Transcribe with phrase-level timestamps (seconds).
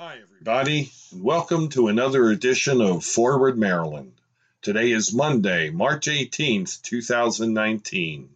[0.00, 4.12] Hi, everybody, and welcome to another edition of Forward Maryland.
[4.62, 8.28] Today is Monday, March 18th, 2019.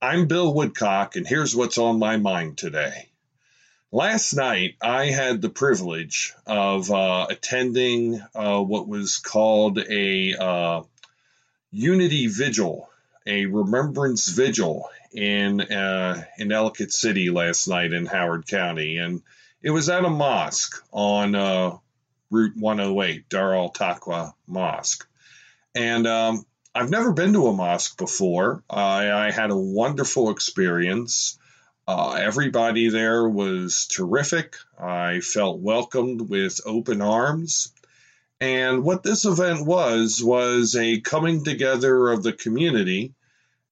[0.00, 3.08] I'm Bill Woodcock, and here's what's on my mind today.
[3.90, 10.82] Last night, I had the privilege of uh, attending uh, what was called a uh,
[11.72, 12.88] Unity Vigil,
[13.26, 19.22] a remembrance vigil in uh, in Ellicott City last night in Howard County, and
[19.62, 21.76] it was at a mosque on uh,
[22.30, 25.06] Route 108, Dar al Taqwa Mosque.
[25.74, 26.44] And um,
[26.74, 28.62] I've never been to a mosque before.
[28.68, 31.38] I, I had a wonderful experience.
[31.86, 34.56] Uh, everybody there was terrific.
[34.78, 37.72] I felt welcomed with open arms.
[38.40, 43.14] And what this event was, was a coming together of the community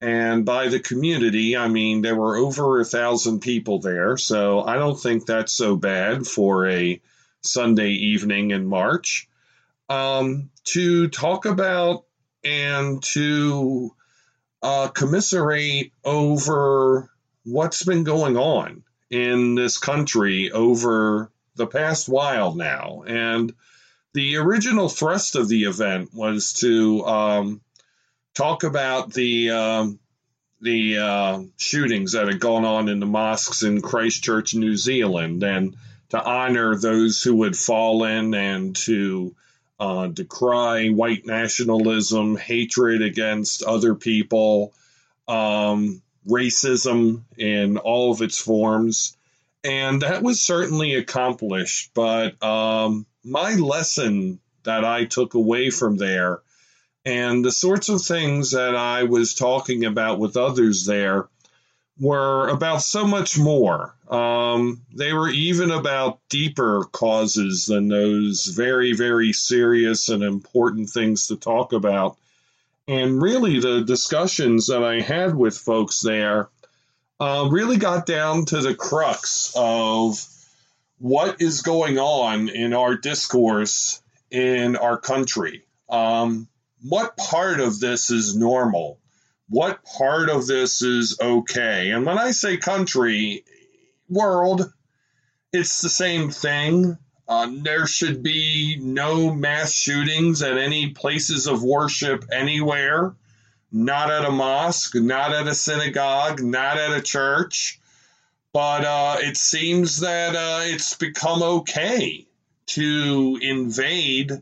[0.00, 4.16] and by the community, I mean there were over a thousand people there.
[4.16, 7.00] So I don't think that's so bad for a
[7.42, 9.28] Sunday evening in March.
[9.88, 12.04] Um, to talk about
[12.44, 13.94] and to
[14.62, 17.10] uh, commiserate over
[17.44, 23.02] what's been going on in this country over the past while now.
[23.06, 23.52] And
[24.14, 27.60] the original thrust of the event was to um,
[28.34, 29.98] talk about the um,
[30.60, 35.76] the uh, shootings that had gone on in the mosques in Christchurch, New Zealand, and
[36.10, 39.34] to honor those who had fallen and to
[39.78, 44.74] uh, decry white nationalism, hatred against other people,
[45.26, 49.16] um, racism in all of its forms.
[49.64, 51.92] And that was certainly accomplished.
[51.94, 56.40] But um, my lesson that I took away from there
[57.04, 61.28] and the sorts of things that I was talking about with others there
[61.98, 63.94] were about so much more.
[64.08, 71.26] Um, they were even about deeper causes than those very, very serious and important things
[71.28, 72.16] to talk about.
[72.88, 76.48] And really, the discussions that I had with folks there
[77.20, 80.26] uh, really got down to the crux of
[80.98, 85.64] what is going on in our discourse in our country.
[85.88, 86.48] Um,
[86.82, 88.98] what part of this is normal?
[89.48, 91.90] What part of this is okay?
[91.90, 93.44] And when I say country,
[94.08, 94.72] world,
[95.52, 96.96] it's the same thing.
[97.28, 103.14] Uh, there should be no mass shootings at any places of worship anywhere,
[103.70, 107.80] not at a mosque, not at a synagogue, not at a church.
[108.52, 112.26] But uh, it seems that uh, it's become okay
[112.66, 114.32] to invade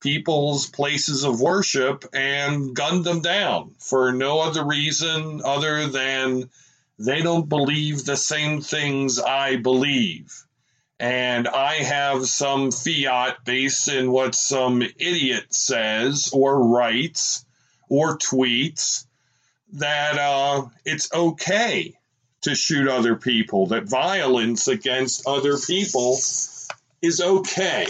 [0.00, 6.48] people's places of worship and gunned them down for no other reason other than
[6.98, 10.44] they don't believe the same things I believe.
[11.00, 17.44] And I have some fiat based in what some idiot says or writes
[17.88, 19.06] or tweets
[19.74, 21.94] that uh, it's okay
[22.40, 26.14] to shoot other people, that violence against other people
[27.00, 27.86] is okay.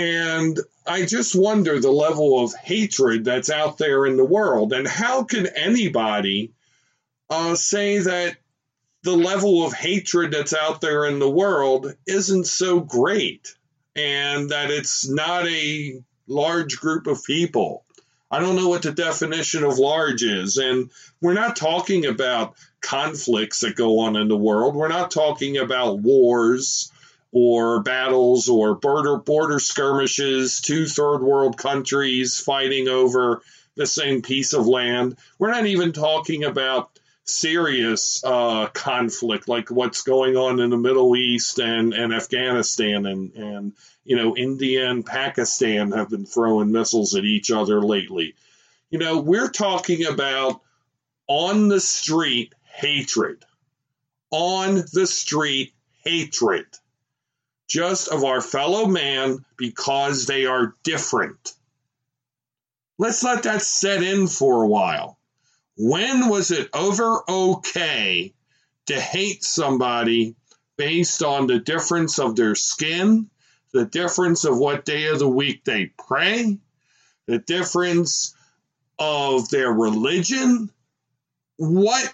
[0.00, 4.72] And I just wonder the level of hatred that's out there in the world.
[4.72, 6.52] And how can anybody
[7.28, 8.38] uh, say that
[9.02, 13.54] the level of hatred that's out there in the world isn't so great
[13.94, 17.84] and that it's not a large group of people?
[18.30, 20.56] I don't know what the definition of large is.
[20.56, 20.90] And
[21.20, 24.74] we're not talking about conflicts that go on in the world.
[24.74, 26.90] We're not talking about wars
[27.32, 33.42] or battles or border border skirmishes, two third world countries fighting over
[33.76, 35.16] the same piece of land.
[35.38, 41.14] We're not even talking about serious uh, conflict like what's going on in the Middle
[41.16, 43.72] East and, and Afghanistan and, and
[44.04, 48.34] you know India and Pakistan have been throwing missiles at each other lately.
[48.90, 50.62] You know, we're talking about
[51.28, 53.44] on the street hatred.
[54.32, 55.72] On the street
[56.04, 56.66] hatred
[57.70, 61.54] just of our fellow man because they are different.
[62.98, 65.18] Let's let that set in for a while.
[65.76, 68.34] When was it over okay
[68.86, 70.34] to hate somebody
[70.76, 73.30] based on the difference of their skin,
[73.72, 76.58] the difference of what day of the week they pray,
[77.26, 78.34] the difference
[78.98, 80.70] of their religion?
[81.56, 82.12] What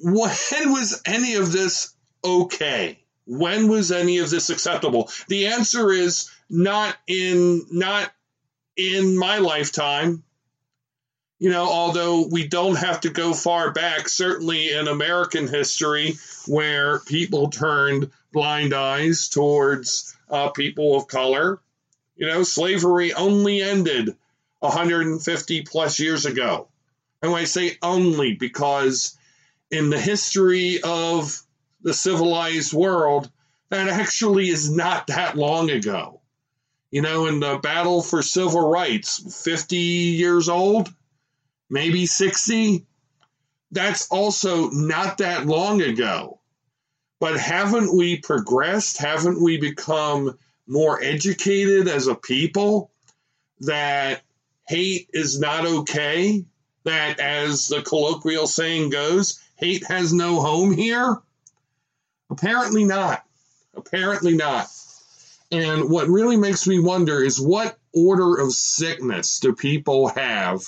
[0.00, 1.94] when was any of this
[2.24, 2.98] okay?
[3.32, 5.08] When was any of this acceptable?
[5.28, 8.10] The answer is not in not
[8.76, 10.24] in my lifetime.
[11.38, 16.18] You know, although we don't have to go far back, certainly in American history,
[16.48, 21.60] where people turned blind eyes towards uh, people of color.
[22.16, 24.16] You know, slavery only ended
[24.58, 26.66] 150 plus years ago.
[27.22, 29.16] And I say only because
[29.70, 31.40] in the history of
[31.82, 33.30] the civilized world,
[33.70, 36.20] that actually is not that long ago.
[36.90, 40.92] You know, in the battle for civil rights, 50 years old,
[41.68, 42.84] maybe 60,
[43.70, 46.40] that's also not that long ago.
[47.20, 48.98] But haven't we progressed?
[48.98, 52.90] Haven't we become more educated as a people
[53.60, 54.22] that
[54.66, 56.44] hate is not okay?
[56.84, 61.18] That, as the colloquial saying goes, hate has no home here?
[62.30, 63.24] Apparently not.
[63.74, 64.68] Apparently not.
[65.52, 70.64] And what really makes me wonder is what order of sickness do people have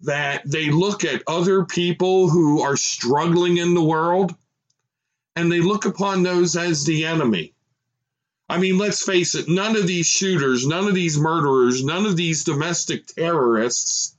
[0.00, 4.34] that they look at other people who are struggling in the world
[5.36, 7.54] and they look upon those as the enemy?
[8.48, 12.16] I mean, let's face it, none of these shooters, none of these murderers, none of
[12.16, 14.16] these domestic terrorists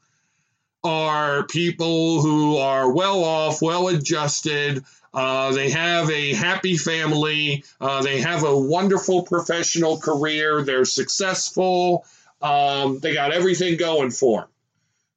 [0.84, 4.84] are people who are well off, well adjusted.
[5.16, 7.64] Uh, they have a happy family.
[7.80, 10.62] Uh, they have a wonderful professional career.
[10.62, 12.06] They're successful.
[12.42, 14.50] Um, they got everything going for them.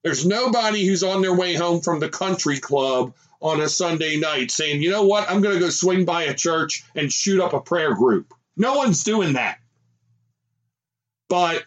[0.04, 4.52] There's nobody who's on their way home from the country club on a Sunday night
[4.52, 7.52] saying, you know what, I'm going to go swing by a church and shoot up
[7.52, 8.32] a prayer group.
[8.56, 9.58] No one's doing that.
[11.28, 11.64] But,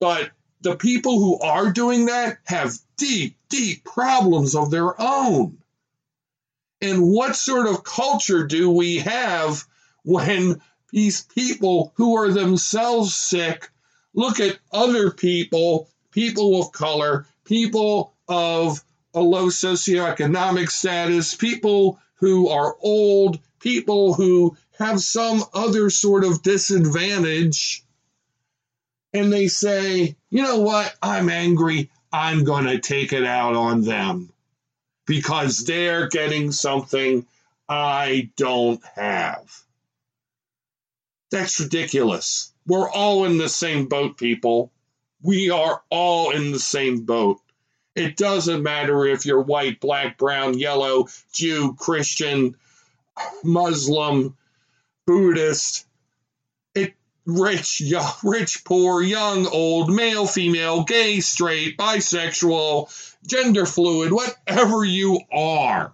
[0.00, 0.30] but
[0.60, 5.58] the people who are doing that have deep, deep problems of their own.
[6.82, 9.64] And what sort of culture do we have
[10.02, 13.70] when these people who are themselves sick
[14.14, 18.82] look at other people, people of color, people of
[19.14, 26.42] a low socioeconomic status, people who are old, people who have some other sort of
[26.42, 27.84] disadvantage,
[29.12, 33.82] and they say, you know what, I'm angry, I'm going to take it out on
[33.82, 34.31] them
[35.06, 37.26] because they're getting something
[37.68, 39.44] I don't have.
[41.30, 42.52] That's ridiculous.
[42.66, 44.70] We're all in the same boat, people.
[45.22, 47.40] We are all in the same boat.
[47.94, 52.56] It doesn't matter if you're white, black, brown, yellow, Jew, Christian,
[53.44, 54.36] Muslim,
[55.06, 55.86] Buddhist,
[57.26, 65.20] rich, young, rich, poor, young, old, male, female, gay, straight, bisexual, gender fluid, whatever you
[65.32, 65.92] are.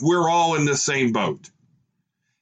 [0.00, 1.50] We're all in the same boat.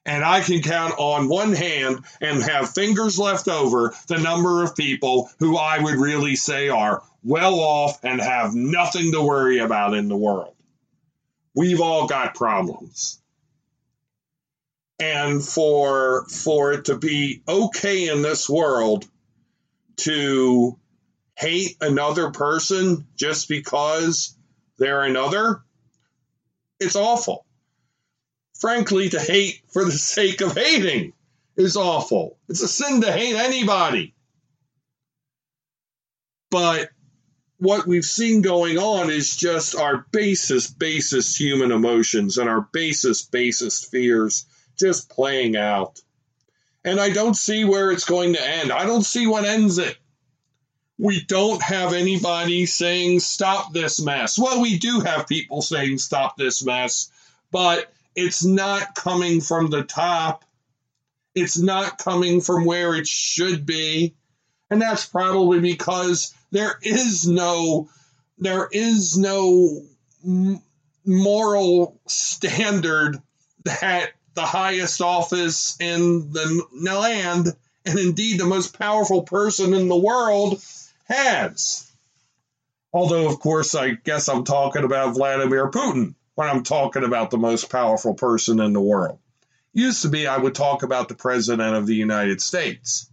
[0.05, 4.75] And I can count on one hand and have fingers left over the number of
[4.75, 9.95] people who I would really say are well off and have nothing to worry about
[9.95, 10.55] in the world.
[11.55, 13.21] We've all got problems.
[15.01, 19.07] And for for it to be okay in this world
[19.99, 20.77] to
[21.37, 24.37] hate another person just because
[24.79, 25.63] they're another,
[26.81, 27.47] it's awful
[28.59, 31.13] frankly, to hate for the sake of hating
[31.57, 32.39] is awful.
[32.49, 34.15] It's a sin to hate anybody.
[36.51, 36.91] But
[37.59, 43.33] what we've seen going on is just our basest, basest human emotions and our basest,
[43.33, 44.47] basest fears
[44.79, 46.01] just playing out.
[46.85, 48.73] And I don't see where it's going to end.
[48.73, 49.97] I don't see what ends it.
[50.99, 54.39] We don't have anybody saying, stop this mess.
[54.39, 57.11] Well, we do have people saying, stop this mess,
[57.53, 60.45] but it's not coming from the top.
[61.35, 64.15] It's not coming from where it should be.
[64.71, 67.89] And that's probably because there is no
[68.39, 69.83] there is no
[71.05, 73.21] moral standard
[73.65, 76.65] that the highest office in the
[76.97, 77.49] land
[77.85, 80.63] and indeed the most powerful person in the world
[81.07, 81.91] has.
[82.93, 87.37] Although, of course, I guess I'm talking about Vladimir Putin when I'm talking about the
[87.37, 89.19] most powerful person in the world.
[89.73, 93.11] Used to be I would talk about the President of the United States,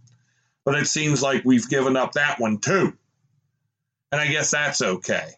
[0.64, 2.96] but it seems like we've given up that one too.
[4.12, 5.30] And I guess that's okay.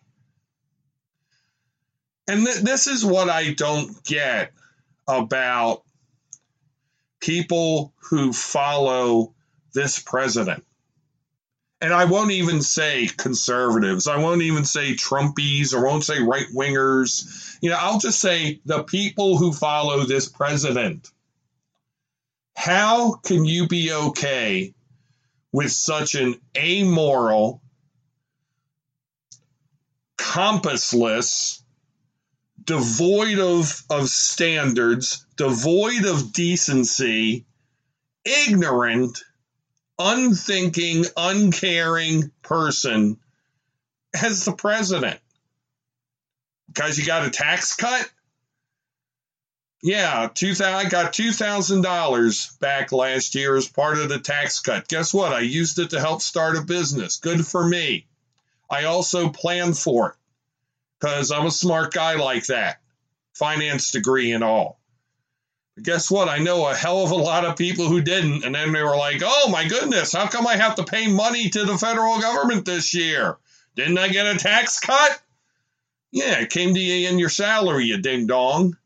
[2.29, 4.53] And th- this is what I don't get
[5.09, 5.83] about
[7.21, 9.35] people who follow
[9.75, 10.65] this president
[11.81, 14.09] and I won't even say conservatives.
[14.09, 17.57] I won't even say Trumpies or won't say right wingers.
[17.61, 21.09] You know, I'll just say the people who follow this president.
[22.57, 24.75] How can you be okay
[25.53, 27.63] with such an amoral,
[30.17, 31.63] compassless,
[32.69, 37.47] devoid of, of standards, devoid of decency,
[38.27, 39.25] ignorant,
[39.99, 43.17] unthinking, uncaring person
[44.23, 45.19] as the president.
[46.67, 48.09] Because you got a tax cut?
[49.83, 54.61] Yeah, two I got two thousand dollars back last year as part of the tax
[54.61, 54.89] cut.
[54.89, 55.33] Guess what?
[55.33, 57.17] I used it to help start a business.
[57.17, 58.07] Good for me.
[58.69, 60.15] I also planned for it
[60.99, 62.81] because I'm a smart guy like that,
[63.35, 64.81] finance degree and all.
[65.75, 66.29] But guess what?
[66.29, 68.97] I know a hell of a lot of people who didn't, and then they were
[68.97, 72.65] like, "Oh my goodness, how come I have to pay money to the federal government
[72.65, 73.37] this year?
[73.77, 75.21] Didn't I get a tax cut?"
[76.11, 78.77] Yeah, it came to you in your salary, you ding dong.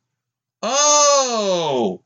[0.60, 2.02] Oh,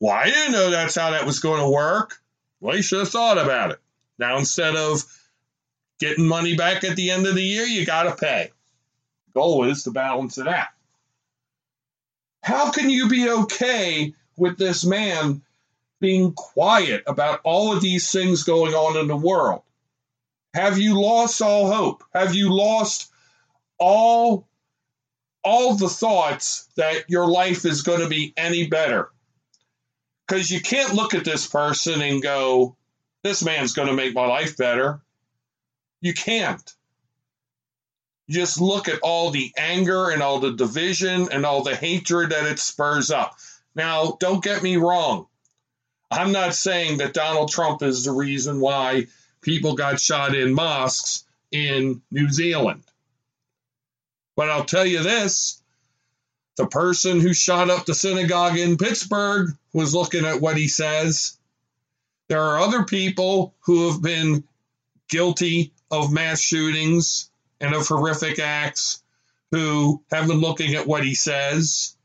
[0.00, 2.20] well, I didn't know that's how that was going to work.
[2.60, 3.78] Well, you should have thought about it.
[4.18, 5.04] Now, instead of
[6.00, 8.50] getting money back at the end of the year, you got to pay.
[9.34, 10.68] Goal is to balance it out.
[12.42, 15.42] How can you be okay with this man
[16.00, 19.62] being quiet about all of these things going on in the world?
[20.54, 22.04] Have you lost all hope?
[22.14, 23.10] Have you lost
[23.78, 24.48] all
[25.44, 29.08] all the thoughts that your life is going to be any better.
[30.26, 32.76] Because you can't look at this person and go,
[33.22, 35.00] this man's going to make my life better.
[36.00, 36.74] You can't.
[38.28, 42.46] Just look at all the anger and all the division and all the hatred that
[42.46, 43.38] it spurs up.
[43.74, 45.26] Now, don't get me wrong.
[46.10, 49.06] I'm not saying that Donald Trump is the reason why
[49.40, 52.82] people got shot in mosques in New Zealand.
[54.36, 55.62] But I'll tell you this
[56.56, 61.38] the person who shot up the synagogue in Pittsburgh was looking at what he says.
[62.28, 64.44] There are other people who have been
[65.08, 69.02] guilty of mass shootings and of horrific acts
[69.50, 71.96] who have been looking at what he says.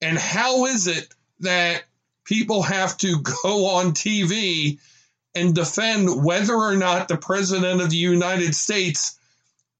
[0.00, 1.08] And how is it
[1.40, 1.84] that
[2.24, 4.78] people have to go on TV
[5.34, 9.18] and defend whether or not the President of the United States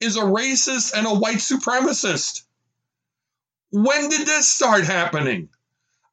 [0.01, 2.43] is a racist and a white supremacist.
[3.71, 5.49] When did this start happening?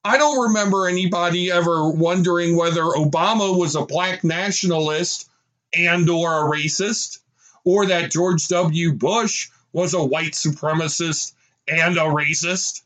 [0.03, 5.29] I don't remember anybody ever wondering whether Obama was a black nationalist
[5.73, 7.19] and or a racist
[7.63, 8.93] or that George W.
[8.93, 11.33] Bush was a white supremacist
[11.67, 12.81] and a racist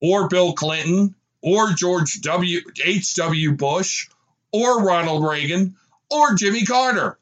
[0.00, 2.60] or Bill Clinton or George W.
[2.84, 3.52] H.W.
[3.52, 4.08] Bush
[4.52, 5.76] or Ronald Reagan
[6.10, 7.18] or Jimmy Carter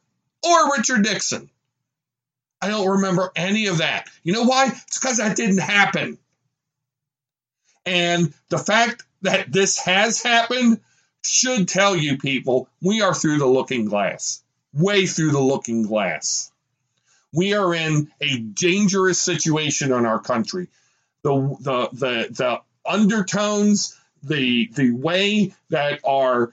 [0.47, 1.51] or Richard Nixon.
[2.63, 4.09] I don't remember any of that.
[4.23, 4.67] You know why?
[4.67, 6.19] It's because that didn't happen.
[7.87, 10.81] And the fact that this has happened
[11.23, 16.53] should tell you people we are through the looking glass, way through the looking glass.
[17.33, 20.69] We are in a dangerous situation in our country.
[21.23, 26.53] The, the, the, the undertones, the, the way that our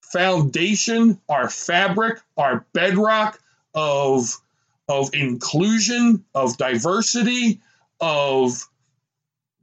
[0.00, 3.40] foundation, our fabric, our bedrock
[3.74, 4.40] of
[4.88, 7.60] of inclusion, of diversity,
[8.00, 8.68] of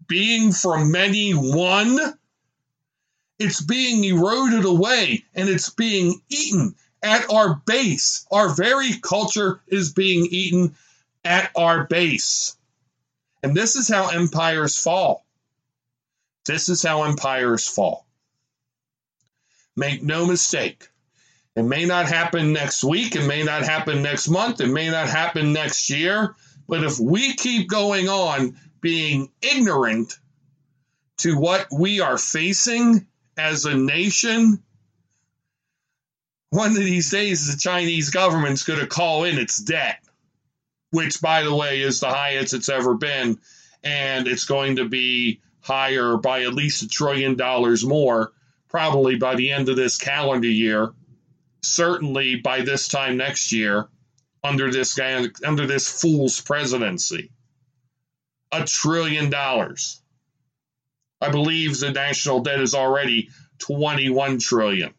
[0.07, 1.99] being from many one,
[3.39, 8.25] it's being eroded away and it's being eaten at our base.
[8.31, 10.75] Our very culture is being eaten
[11.23, 12.55] at our base.
[13.43, 15.25] And this is how empires fall.
[16.45, 18.05] This is how empires fall.
[19.75, 20.89] Make no mistake.
[21.55, 23.15] It may not happen next week.
[23.15, 24.61] It may not happen next month.
[24.61, 26.35] It may not happen next year.
[26.67, 30.17] But if we keep going on being ignorant
[31.17, 33.05] to what we are facing
[33.37, 34.63] as a nation,
[36.51, 39.99] one of these days the Chinese government's going to call in its debt,
[40.91, 43.39] which, by the way, is the highest it's ever been.
[43.83, 48.31] And it's going to be higher by at least a trillion dollars more,
[48.69, 50.93] probably by the end of this calendar year
[51.61, 53.87] certainly by this time next year
[54.43, 57.31] under this guy under this fool's presidency.
[58.51, 60.01] A trillion dollars.
[61.21, 63.29] I believe the national debt is already
[63.59, 64.93] 21 trillion.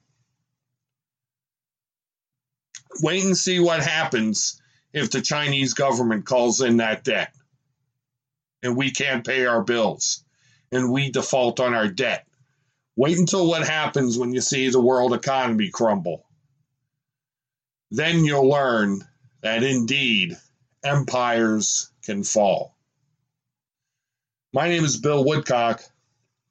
[3.00, 4.60] Wait and see what happens
[4.92, 7.32] if the Chinese government calls in that debt
[8.62, 10.24] and we can't pay our bills
[10.70, 12.26] and we default on our debt.
[12.96, 16.26] Wait until what happens when you see the world economy crumble
[17.92, 19.06] then you'll learn
[19.42, 20.34] that indeed
[20.82, 22.74] empires can fall.
[24.54, 25.82] My name is Bill Woodcock.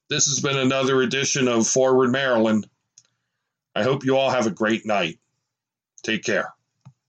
[0.07, 2.69] This has been another edition of Forward Maryland.
[3.73, 5.17] I hope you all have a great night.
[6.03, 6.53] Take care.